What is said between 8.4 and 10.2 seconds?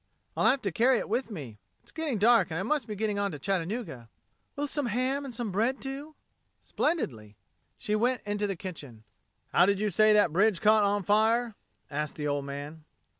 the kitchen. "How did you say